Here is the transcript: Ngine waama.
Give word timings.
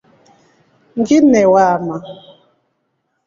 Ngine 0.99 1.41
waama. 1.53 1.97